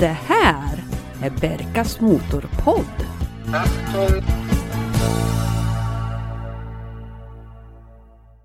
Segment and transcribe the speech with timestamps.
[0.00, 0.84] Det här
[1.22, 3.06] är Berkas Motorpodd.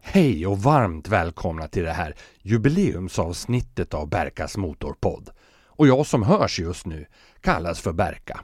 [0.01, 5.29] Hej och varmt välkomna till det här jubileumsavsnittet av Berkas Motorpodd.
[5.67, 7.05] Och jag som hörs just nu
[7.41, 8.39] kallas för Berka.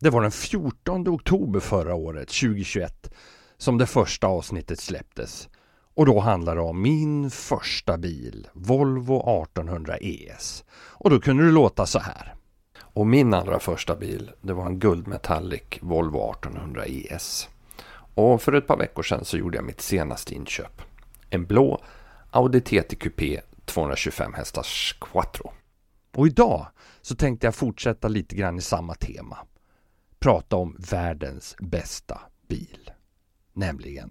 [0.00, 3.14] Det var den 14 oktober förra året, 2021,
[3.58, 5.48] som det första avsnittet släpptes.
[5.96, 10.64] Och då handlar det om min första bil, Volvo 1800 ES.
[10.70, 12.34] Och då kunde det låta så här.
[12.80, 17.48] Och min allra första bil, det var en guldmetallic Volvo 1800 ES.
[18.14, 20.82] Och för ett par veckor sedan så gjorde jag mitt senaste inköp.
[21.30, 21.82] En blå
[22.30, 25.52] Audi TT Coupé 225 hästars Quattro.
[26.16, 26.66] Och idag
[27.02, 29.38] så tänkte jag fortsätta lite grann i samma tema.
[30.18, 32.90] Prata om världens bästa bil.
[33.52, 34.10] Nämligen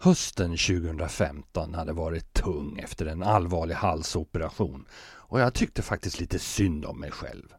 [0.00, 6.84] Hösten 2015 hade varit tung efter en allvarlig halsoperation och jag tyckte faktiskt lite synd
[6.84, 7.54] om mig själv.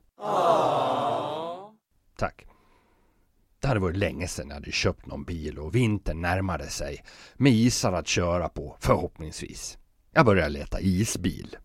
[2.18, 2.46] Tack.
[3.60, 7.04] Det hade varit länge sedan jag hade köpt någon bil och vintern närmade sig
[7.36, 9.78] med isar att köra på, förhoppningsvis.
[10.12, 11.58] Jag började leta isbil.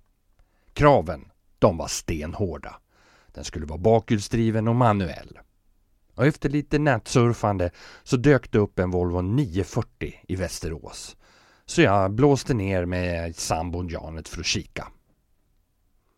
[0.73, 2.81] Kraven, de var stenhårda.
[3.35, 5.39] Den skulle vara bakhjulsdriven och manuell.
[6.15, 7.71] Och efter lite nätsurfande
[8.03, 11.17] så dök det upp en Volvo 940 i Västerås.
[11.67, 14.89] Så jag blåste ner med sambon Janet för att kika.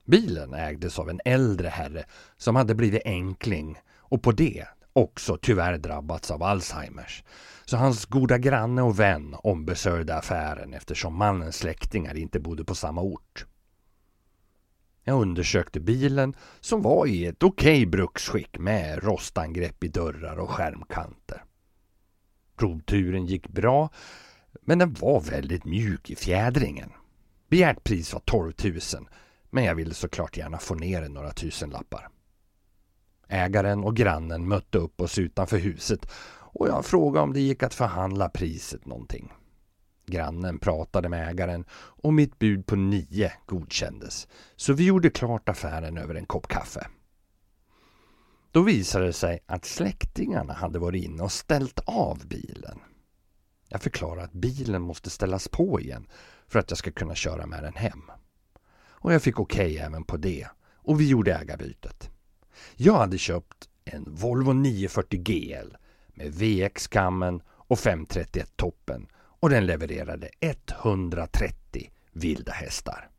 [0.07, 2.05] Bilen ägdes av en äldre herre
[2.37, 7.25] som hade blivit enkling och på det också tyvärr drabbats av Alzheimers.
[7.65, 13.01] Så hans goda granne och vän ombesörjde affären eftersom mannens släktingar inte bodde på samma
[13.01, 13.47] ort.
[15.09, 20.51] Jag undersökte bilen som var i ett okej okay bruksskick med rostangrepp i dörrar och
[20.51, 21.45] skärmkanter.
[22.57, 23.91] Provturen gick bra
[24.61, 26.93] men den var väldigt mjuk i fjädringen.
[27.49, 28.75] Begärt pris var 12 000
[29.51, 32.09] men jag ville såklart gärna få ner några tusenlappar.
[33.29, 37.75] Ägaren och grannen mötte upp oss utanför huset och jag frågade om det gick att
[37.75, 39.33] förhandla priset någonting.
[40.07, 44.29] Grannen pratade med ägaren och mitt bud på nio godkändes.
[44.57, 46.87] Så vi gjorde klart affären över en kopp kaffe.
[48.51, 52.79] Då visade det sig att släktingarna hade varit inne och ställt av bilen.
[53.69, 56.09] Jag förklarade att bilen måste ställas på igen
[56.49, 58.03] för att jag ska kunna köra med den hem.
[58.79, 62.11] Och jag fick okej okay även på det och vi gjorde ägarbytet.
[62.77, 65.77] Jag hade köpt en Volvo 940 GL
[66.09, 69.07] med VX-kammen och 531 toppen
[69.41, 73.11] och den levererade 130 vilda hästar.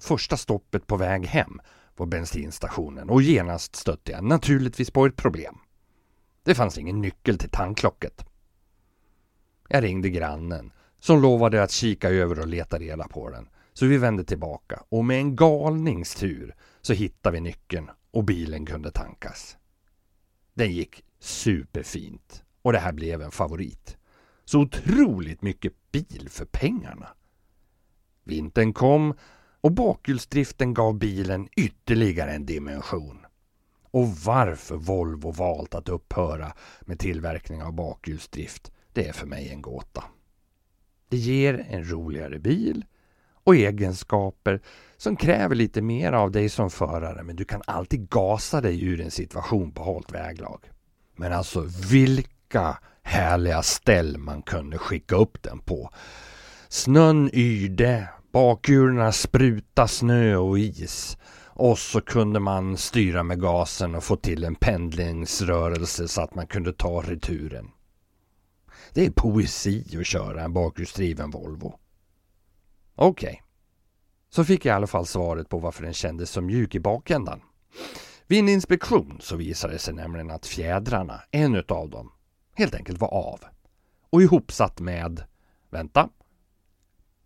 [0.00, 1.60] Första stoppet på väg hem
[1.96, 5.58] var bensinstationen och genast stötte jag naturligtvis på ett problem.
[6.42, 8.26] Det fanns ingen nyckel till tanklocket.
[9.68, 13.48] Jag ringde grannen som lovade att kika över och leta reda på den.
[13.72, 18.90] Så vi vände tillbaka och med en galningstur så hittade vi nyckeln och bilen kunde
[18.90, 19.56] tankas.
[20.54, 23.96] Den gick superfint och det här blev en favorit.
[24.44, 27.08] Så otroligt mycket bil för pengarna.
[28.24, 29.14] Vintern kom
[29.60, 33.26] och bakhjulsdriften gav bilen ytterligare en dimension.
[33.90, 39.62] Och varför Volvo valt att upphöra med tillverkning av bakhjulsdrift, det är för mig en
[39.62, 40.04] gåta.
[41.08, 42.84] Det ger en roligare bil
[43.44, 44.60] och egenskaper
[44.96, 49.00] som kräver lite mer av dig som förare men du kan alltid gasa dig ur
[49.00, 50.70] en situation på halt väglag.
[51.16, 55.90] Men alltså vilken vilka härliga ställ man kunde skicka upp den på.
[56.68, 64.04] Snön yrde, bakhjulen spruta snö och is och så kunde man styra med gasen och
[64.04, 67.70] få till en pendlingsrörelse så att man kunde ta returen.
[68.92, 71.78] Det är poesi att köra en bakhjulsdriven Volvo.
[72.94, 73.28] Okej.
[73.28, 73.40] Okay.
[74.30, 77.40] Så fick jag i alla fall svaret på varför den kändes så mjuk i bakändan.
[78.26, 82.10] Vid en inspektion så visade det sig nämligen att fjädrarna, en utav dem,
[82.54, 83.40] helt enkelt var av.
[84.10, 85.24] Och ihopsatt med,
[85.70, 86.08] vänta,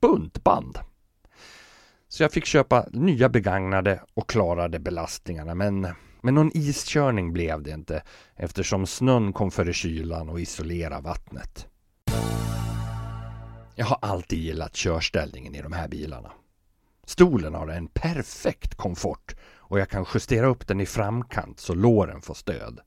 [0.01, 0.79] buntband.
[2.09, 5.89] Så jag fick köpa nya begagnade och klarade belastningarna men,
[6.21, 8.03] men någon iskörning blev det inte
[8.37, 11.67] eftersom snön kom före kylan och isolerade vattnet.
[13.75, 16.33] Jag har alltid gillat körställningen i de här bilarna.
[17.05, 22.23] Stolen har en perfekt komfort och jag kan justera upp den i framkant så låren
[22.23, 22.81] får stöd.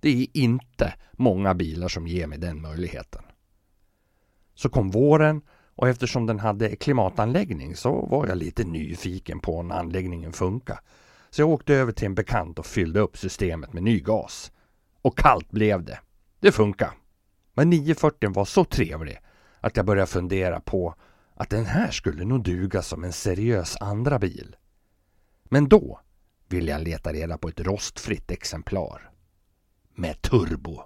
[0.00, 3.22] Det är inte många bilar som ger mig den möjligheten.
[4.54, 5.42] Så kom våren
[5.74, 10.80] och eftersom den hade klimatanläggning så var jag lite nyfiken på om anläggningen funkar.
[11.30, 14.52] Så jag åkte över till en bekant och fyllde upp systemet med ny gas.
[15.02, 16.00] Och kallt blev det.
[16.40, 16.90] Det funkar.
[17.54, 19.18] Men 940 var så trevlig
[19.60, 20.94] att jag började fundera på
[21.34, 24.56] att den här skulle nog duga som en seriös andra bil.
[25.44, 26.00] Men då
[26.48, 29.07] ville jag leta reda på ett rostfritt exemplar.
[30.00, 30.80] Med turbo.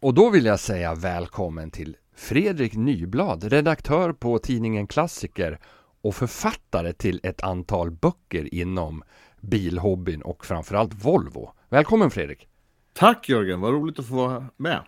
[0.00, 5.58] Och då vill jag säga välkommen till Fredrik Nyblad, redaktör på tidningen Klassiker
[6.02, 9.02] och författare till ett antal böcker inom
[9.40, 11.52] bilhobbyn och framförallt Volvo.
[11.68, 12.48] Välkommen Fredrik!
[12.92, 14.80] Tack Jörgen, vad roligt att få vara med!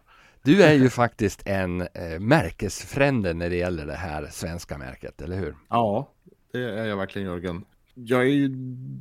[0.43, 5.37] Du är ju faktiskt en eh, märkesfrände när det gäller det här svenska märket, eller
[5.37, 5.57] hur?
[5.69, 6.11] Ja,
[6.53, 7.65] det är jag verkligen Jörgen.
[7.95, 8.49] Jag är ju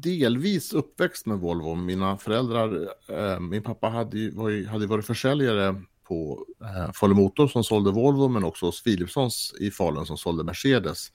[0.02, 1.76] delvis uppväxt med Volvo.
[1.76, 7.14] Mina föräldrar, eh, min pappa hade, ju, var ju, hade varit försäljare på eh, Falu
[7.14, 11.12] Motor som sålde Volvo men också hos Philipssons i Falun som sålde Mercedes.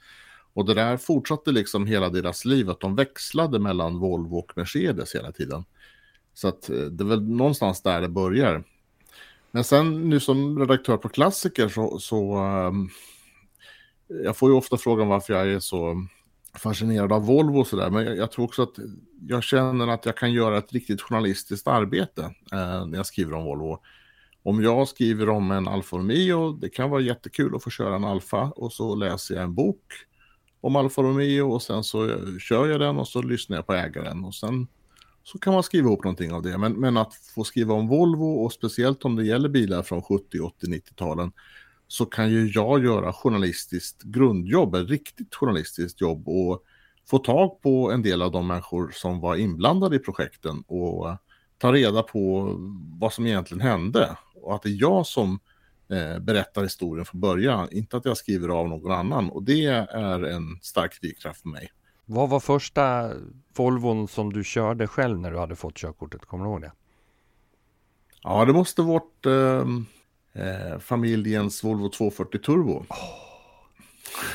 [0.53, 5.15] Och det där fortsatte liksom hela deras liv, att de växlade mellan Volvo och Mercedes
[5.15, 5.65] hela tiden.
[6.35, 8.65] Så att eh, det är väl någonstans där det börjar.
[9.51, 12.91] Men sen nu som redaktör på Klassiker så, så um,
[14.09, 16.07] jag får ju ofta frågan varför jag är så
[16.55, 17.91] fascinerad av Volvo och sådär.
[17.91, 18.79] Men jag, jag, tror också att
[19.29, 22.23] jag känner att jag kan göra ett riktigt journalistiskt arbete
[22.53, 23.79] eh, när jag skriver om Volvo.
[24.43, 28.05] Om jag skriver om en Alfa Romeo, det kan vara jättekul att få köra en
[28.05, 29.83] Alfa och så läser jag en bok
[30.61, 32.11] om Alfa Romeo och sen så
[32.41, 34.67] kör jag den och så lyssnar jag på ägaren och sen
[35.23, 36.59] så kan man skriva ihop någonting av det.
[36.59, 40.41] Men, men att få skriva om Volvo och speciellt om det gäller bilar från 70,
[40.41, 41.33] 80, 90-talen
[41.89, 46.63] så kan ju jag göra journalistiskt grundjobb, ett riktigt journalistiskt jobb och
[47.11, 51.17] få tag på en del av de människor som var inblandade i projekten och
[51.59, 52.55] ta reda på
[53.01, 55.41] vad som egentligen hände och att det är jag som
[55.91, 60.23] eh, berättar historien från början, inte att jag skriver av någon annan och det är
[60.25, 61.71] en stark drivkraft för mig.
[62.05, 63.13] Vad var första
[63.57, 66.25] Volvon som du körde själv när du hade fått körkortet?
[66.25, 66.73] Kommer du ihåg det?
[68.23, 69.87] Ja, det måste varit ehm,
[70.33, 72.87] eh, familjens Volvo 240 Turbo.
[72.89, 73.29] Oh.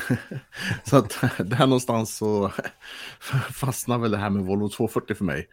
[0.84, 2.52] så att där någonstans så
[3.52, 5.48] fastnar väl det här med Volvo 240 för mig.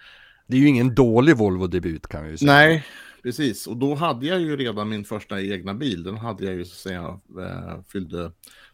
[0.48, 2.54] Det är ju ingen dålig Volvo-debut kan vi ju säga.
[2.54, 2.86] Nej,
[3.24, 3.68] precis.
[3.68, 6.04] Och då hade jag ju redan min första egna bil.
[6.04, 8.32] Den hade jag ju så att säga eh, fyllde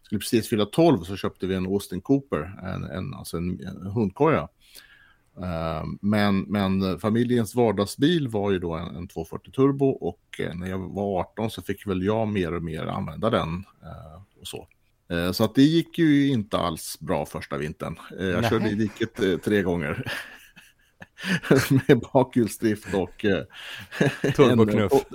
[0.07, 3.91] skulle precis fylla 12 så köpte vi en Austin Cooper, en, en, alltså en, en
[3.91, 4.47] hundkoja.
[5.37, 10.67] Uh, men, men familjens vardagsbil var ju då en, en 240 turbo och uh, när
[10.67, 13.49] jag var 18 så fick väl jag mer och mer använda den
[13.83, 14.67] uh, och så.
[15.33, 17.95] Så att det gick ju inte alls bra första vintern.
[18.09, 18.49] Jag Nej.
[18.49, 20.11] körde i diket tre gånger.
[21.87, 23.43] med bakhjulsdrift och eh,
[24.23, 24.59] en,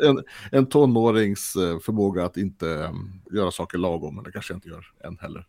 [0.02, 2.92] en, en tonårings eh, förmåga att inte
[3.32, 5.44] göra saker lagom, men det kanske jag inte gör än heller eh,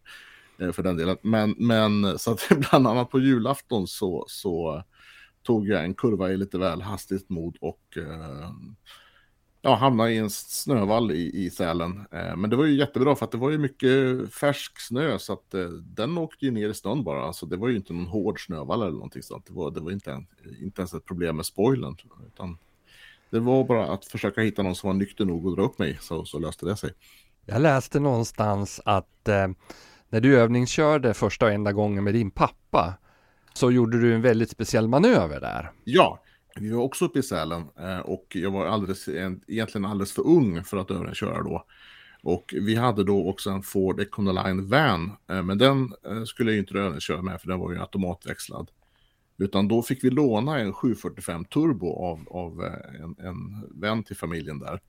[0.60, 1.18] Eh, för den delen.
[1.22, 4.84] Men, men så att bland annat på julafton så, så
[5.44, 8.50] tog jag en kurva i lite väl hastigt mod och eh,
[9.62, 12.06] ja, hamnade i en snövall i, i Sälen.
[12.12, 13.90] Eh, men det var ju jättebra för att det var ju mycket
[14.34, 17.24] färsk snö så att eh, den åkte ju ner i snön bara.
[17.24, 19.46] Alltså det var ju inte någon hård snövall eller någonting sånt.
[19.46, 20.28] Det var, det var inte, en,
[20.62, 21.98] inte ens ett problem med spoilern.
[22.28, 22.58] Utan
[23.30, 25.98] det var bara att försöka hitta någon som var nykter nog att dra upp mig
[26.02, 26.94] så, så löste det sig.
[27.46, 29.48] Jag läste någonstans att eh,
[30.14, 32.94] när du övningskörde första och enda gången med din pappa
[33.54, 35.72] så gjorde du en väldigt speciell manöver där.
[35.84, 36.20] Ja,
[36.56, 39.08] vi var också uppe i Sälen eh, och jag var alldeles,
[39.48, 41.66] egentligen alldeles för ung för att övningsköra då.
[42.24, 46.60] Och vi hade då också en Ford Econoline Van, eh, men den eh, skulle jag
[46.60, 48.72] inte övningsköra med för den var ju automatväxlad.
[49.38, 52.64] Utan då fick vi låna en 745 Turbo av, av
[53.04, 54.80] en, en vän till familjen där.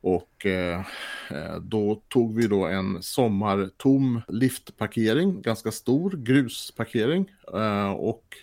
[0.00, 0.82] Och eh,
[1.60, 7.30] då tog vi då en sommartom liftparkering, ganska stor grusparkering.
[7.54, 8.36] Eh, och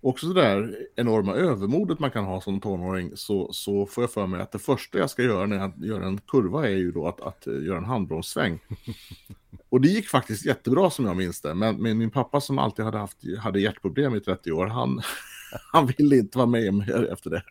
[0.00, 4.26] också det där enorma övermodet man kan ha som tonåring så, så får jag för
[4.26, 7.08] mig att det första jag ska göra när jag gör en kurva är ju då
[7.08, 8.58] att, att göra en handbromssväng.
[9.68, 11.54] Och det gick faktiskt jättebra som jag minns det.
[11.54, 15.02] Men, men min pappa som alltid hade haft hade hjärtproblem i 30 år, han,
[15.72, 17.42] han ville inte vara med mer efter det.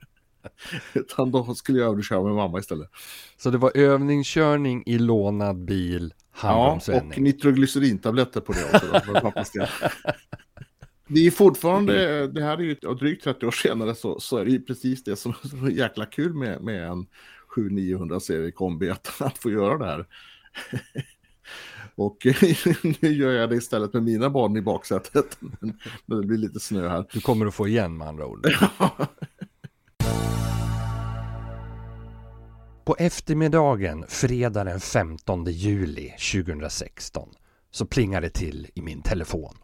[0.94, 2.90] Utan då skulle jag övningsköra med mamma istället.
[3.38, 7.12] Så det var övningskörning i lånad bil, handbromsvändning?
[7.12, 8.88] Ja, och nitroglycerintabletter på det också.
[8.94, 9.68] Då, för pappas del.
[11.10, 14.52] Det är fortfarande, det här är ju drygt 30 år senare så, så är det
[14.52, 17.08] ju precis det som är jäkla kul med, med en
[17.56, 20.06] 7900 serie kombi att, att få göra det här.
[21.96, 22.28] Och
[23.02, 25.38] nu gör jag det istället med mina barn i baksätet.
[26.06, 27.06] Men det blir lite snö här.
[27.14, 28.48] Du kommer att få igen med andra ord.
[32.88, 37.30] På eftermiddagen fredag den 15 juli 2016
[37.72, 39.58] så plingade det till i min telefon.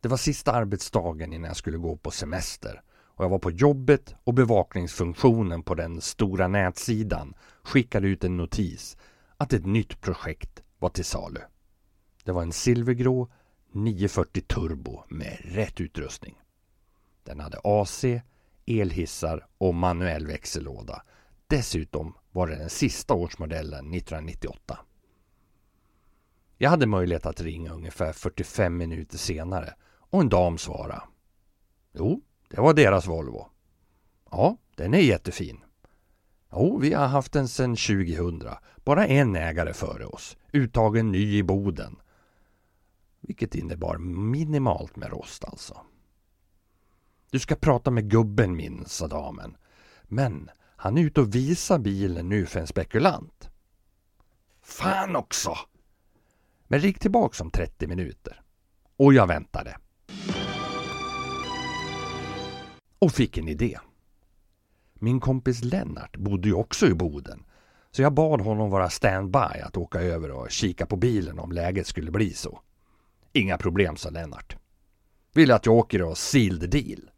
[0.00, 4.14] Det var sista arbetsdagen innan jag skulle gå på semester och jag var på jobbet
[4.24, 8.96] och bevakningsfunktionen på den stora nätsidan skickade ut en notis
[9.36, 11.40] att ett nytt projekt var till salu.
[12.24, 13.28] Det var en silvergrå
[13.72, 16.34] 940 turbo med rätt utrustning.
[17.24, 18.04] Den hade AC,
[18.66, 21.02] elhissar och manuell växellåda.
[21.46, 24.78] Dessutom var det den sista årsmodellen 1998.
[26.58, 31.02] Jag hade möjlighet att ringa ungefär 45 minuter senare och en dam svarade.
[31.92, 33.46] Jo, det var deras Volvo.
[34.30, 35.60] Ja, den är jättefin.
[36.52, 38.42] Jo, vi har haft den sedan 2000.
[38.84, 40.36] Bara en ägare före oss.
[40.52, 41.96] Uttagen ny i Boden.
[43.20, 45.80] Vilket innebar minimalt med rost alltså.
[47.30, 49.56] Du ska prata med gubben min, sa damen.
[50.02, 53.50] Men han är ute och visar bilen nu för en spekulant.
[54.62, 55.56] Fan också!
[56.68, 58.42] Men ring tillbaks om 30 minuter.
[58.96, 59.76] Och jag väntade.
[62.98, 63.78] Och fick en idé.
[64.94, 67.44] Min kompis Lennart bodde ju också i Boden.
[67.90, 71.86] Så jag bad honom vara standby att åka över och kika på bilen om läget
[71.86, 72.60] skulle bli så.
[73.32, 74.56] Inga problem, sa Lennart.
[75.32, 77.09] Vill att jag åker och seal the deal?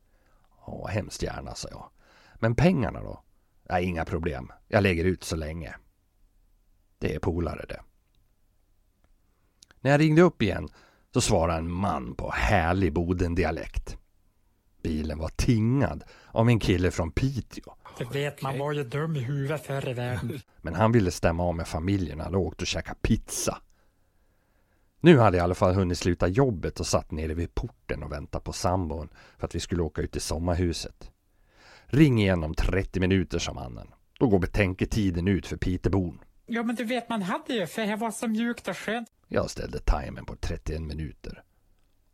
[0.66, 1.90] Ja, hemskt gärna, sa jag.
[2.34, 3.22] Men pengarna då?
[3.70, 4.52] Nej, inga problem.
[4.68, 5.74] Jag lägger ut så länge.
[6.98, 7.80] Det är polare det.
[9.80, 10.68] När jag ringde upp igen
[11.14, 13.96] så svarade en man på härlig Bodendialekt.
[14.82, 17.74] Bilen var tingad av en kille från Piteå.
[17.98, 20.40] Du vet, man var ju dum i huvudet förr i världen.
[20.58, 23.58] Men han ville stämma av med familjen och hade åkt och käkat pizza.
[25.04, 28.12] Nu hade jag i alla fall hunnit sluta jobbet och satt nere vid porten och
[28.12, 31.10] väntade på sambon för att vi skulle åka ut till sommarhuset.
[31.86, 33.86] Ring igen om 30 minuter, sa mannen.
[34.18, 36.18] Då går betänketiden ut för Pitebon.
[36.46, 39.08] Ja, men du vet, man hade ju, för det var så mjukt och skönt.
[39.28, 41.42] Jag ställde timern på 31 minuter.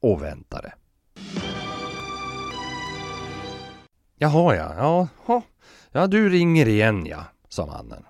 [0.00, 0.73] Och väntade.
[4.16, 5.42] Jaha ja, ja,
[5.92, 8.04] ja du ringer igen ja, sa mannen.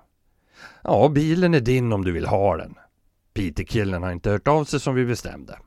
[0.82, 2.74] Ja, bilen är din om du vill ha den.
[3.38, 5.58] Peter-killen har inte hört av sig som vi bestämde.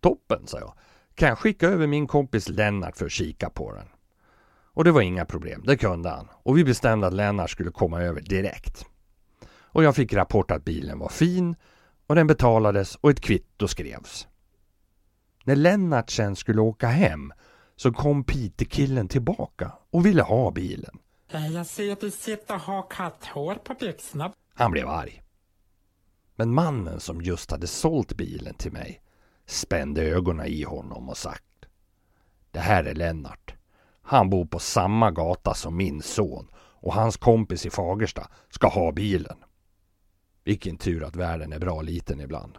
[0.00, 0.74] Toppen, sa jag.
[1.14, 3.88] Kan jag skicka över min kompis Lennart för att kika på den?
[4.72, 6.28] Och det var inga problem, det kunde han.
[6.42, 8.86] Och vi bestämde att Lennart skulle komma över direkt.
[9.46, 11.56] Och jag fick rapport att bilen var fin
[12.06, 14.28] och den betalades och ett kvitto skrevs.
[15.44, 17.32] När Lennart sen skulle åka hem
[17.76, 20.98] så kom Peter-killen tillbaka och ville ha bilen.
[21.52, 24.32] Jag ser att du sitter och har katthår på byxorna.
[24.54, 25.23] Han blev arg.
[26.36, 29.00] Men mannen som just hade sålt bilen till mig
[29.46, 31.44] spände ögonen i honom och sagt
[32.50, 33.54] Det här är Lennart.
[34.02, 38.92] Han bor på samma gata som min son och hans kompis i Fagersta ska ha
[38.92, 39.36] bilen.
[40.44, 42.58] Vilken tur att världen är bra liten ibland.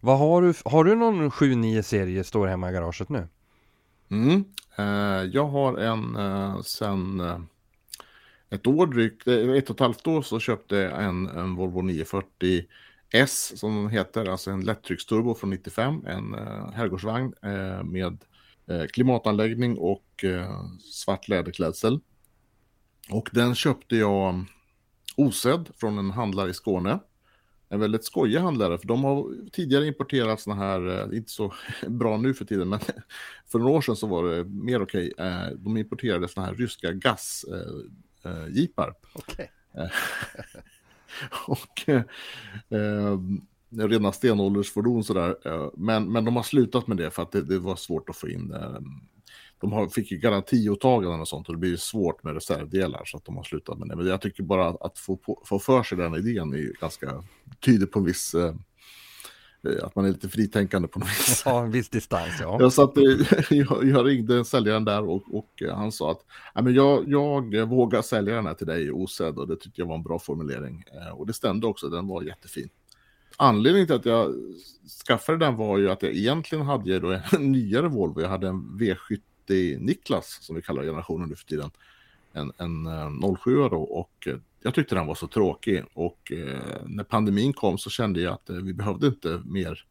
[0.00, 0.54] Vad har du?
[0.64, 3.28] Har du någon 7-9 serie står hemma i garaget nu?
[4.10, 4.44] Mm.
[4.76, 7.38] Eh, jag har en eh, sen eh,
[8.50, 11.82] ett år drygt, eh, ett och ett halvt år så köpte jag en, en Volvo
[11.82, 12.64] 940
[13.12, 18.24] S som den heter, alltså en lättrycksturbo från 95, en eh, herrgårdsvagn eh, med
[18.66, 22.00] eh, klimatanläggning och eh, svart läderklädsel.
[23.10, 24.40] Och den köpte jag eh,
[25.16, 26.98] osedd från en handlare i Skåne.
[27.68, 31.52] En väldigt skojig handlare, för de har tidigare importerat sådana här, eh, inte så
[31.86, 32.80] bra nu för tiden, men
[33.46, 35.12] för några år sedan så var det mer okej.
[35.12, 35.54] Okay.
[35.54, 37.44] de importerade sådana här ryska GAS,
[38.22, 38.94] gasjeepar.
[39.14, 39.46] Okay.
[41.46, 43.18] och eh,
[43.88, 45.36] rena stenåldersfordon sådär.
[45.76, 48.28] Men, men de har slutat med det för att det, det var svårt att få
[48.28, 48.80] in eh,
[49.60, 53.24] de har, fick ju garantiåtaganden och sånt och det blir svårt med reservdelar så att
[53.24, 53.96] de har slutat med det.
[53.96, 57.24] Men jag tycker bara att få, på, få för sig den idén är ganska
[57.64, 58.54] tydligt på en viss eh,
[59.82, 61.42] att man är lite fritänkande på något vis.
[61.46, 62.56] Ja, en viss distans, ja.
[62.60, 62.92] Jag, satt,
[63.50, 66.24] jag, jag ringde säljaren där och, och han sa att
[66.64, 69.94] men jag, jag vågar sälja den här till dig osedd och det tyckte jag var
[69.94, 70.84] en bra formulering.
[70.94, 72.68] Eh, och det stämde också, den var jättefin.
[73.36, 74.34] Anledningen till att jag
[75.06, 78.20] skaffade den var ju att jag egentligen hade då en nyare Volvo.
[78.20, 81.70] Jag hade en V70 Niklas, som vi kallar generationen nu för tiden,
[82.32, 87.04] en, en 07 då och eh, jag tyckte den var så tråkig och eh, när
[87.04, 89.84] pandemin kom så kände jag att eh, vi behövde inte mer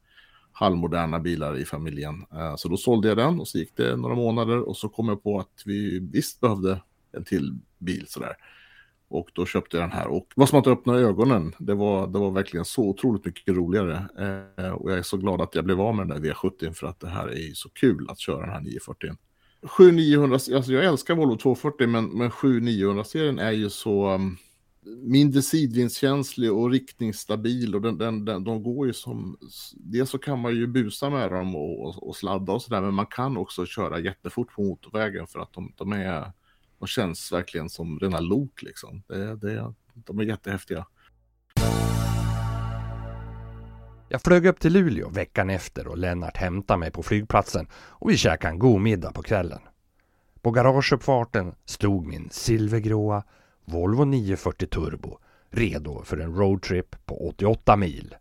[0.51, 2.25] halvmoderna bilar i familjen.
[2.33, 5.09] Eh, så då sålde jag den och så gick det några månader och så kom
[5.09, 8.35] jag på att vi visst behövde en till bil sådär.
[9.07, 11.55] Och då köpte jag den här och vad som att öppna ögonen.
[11.59, 14.09] Det var, det var verkligen så otroligt mycket roligare.
[14.57, 16.87] Eh, och jag är så glad att jag blev av med den där V70 för
[16.87, 19.15] att det här är så kul att köra den här 940.
[19.63, 24.37] 7900, alltså jag älskar Volvo 240 men, men 7900-serien är ju så, um,
[24.97, 29.37] mindre sidvindskänslig och riktningsstabil och den, den, den, de går ju som,
[29.73, 32.93] dels så kan man ju busa med dem och, och, och sladda och sådär men
[32.93, 36.31] man kan också köra jättefort på motorvägen för att de, de är,
[36.79, 39.03] de känns verkligen som rena lok liksom.
[39.07, 40.85] Det, det, de är jättehäftiga.
[44.11, 48.17] Jag flög upp till Luleå veckan efter och Lennart hämtade mig på flygplatsen och vi
[48.17, 49.59] käkade en god middag på kvällen.
[50.41, 53.23] På garageuppfarten stod min silvergråa
[53.69, 55.17] Volvo 940 Turbo
[55.49, 58.15] redo för en roadtrip på 88 mil.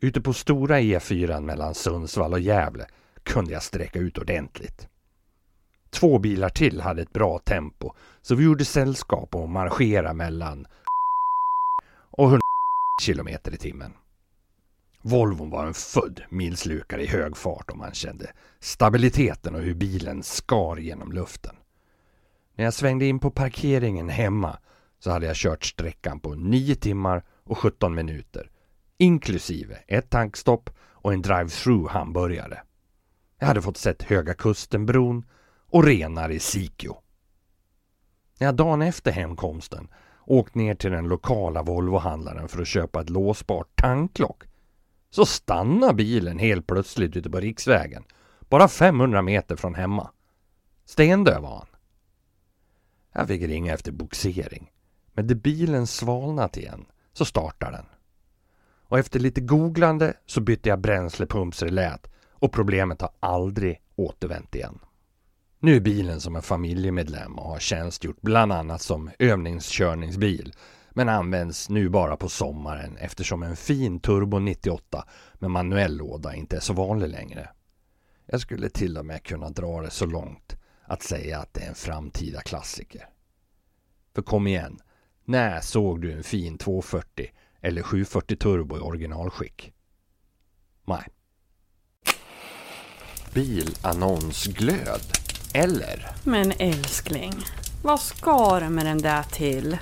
[0.00, 2.86] Ute på stora E4 mellan Sundsvall och Gävle
[3.22, 4.88] kunde jag sträcka ut ordentligt.
[5.90, 10.66] Två bilar till hade ett bra tempo så vi gjorde sällskap och marscherade mellan
[12.10, 12.40] och 100
[13.02, 13.92] kilometer i timmen.
[15.02, 20.22] Volvon var en född milslukare i hög fart och man kände stabiliteten och hur bilen
[20.22, 21.56] skar genom luften.
[22.54, 24.58] När jag svängde in på parkeringen hemma
[24.98, 28.50] så hade jag kört sträckan på 9 timmar och 17 minuter.
[28.98, 32.62] Inklusive ett tankstopp och en drive-through hamburgare.
[33.38, 35.24] Jag hade fått sett Höga Kustenbron
[35.70, 36.96] och renar i Sikio.
[38.38, 39.88] När jag dagen efter hemkomsten
[40.26, 44.44] åkt ner till den lokala Volvohandlaren för att köpa ett låsbart tanklock
[45.10, 48.04] så stannar bilen helt plötsligt ute på riksvägen.
[48.48, 50.10] Bara 500 meter från hemma.
[50.84, 51.73] Stendöd var han.
[53.16, 54.70] Jag fick ringa efter boxering.
[55.12, 57.86] Men när bilen svalnat igen så startar den.
[58.88, 64.78] Och efter lite googlande så bytte jag bränslepumpsrelät och problemet har aldrig återvänt igen.
[65.58, 70.52] Nu är bilen som en familjemedlem och har tjänstgjort bland annat som övningskörningsbil
[70.90, 75.04] men används nu bara på sommaren eftersom en fin Turbo 98
[75.34, 77.48] med manuell låda inte är så vanlig längre.
[78.26, 81.68] Jag skulle till och med kunna dra det så långt att säga att det är
[81.68, 83.08] en framtida klassiker.
[84.14, 84.78] För kom igen,
[85.24, 89.72] när såg du en fin 240 eller 740 turbo i originalskick?
[90.84, 91.08] Nej.
[93.34, 95.00] Bilannonsglöd,
[95.54, 96.06] eller?
[96.24, 97.32] Men älskling,
[97.82, 99.78] vad ska du med den där till?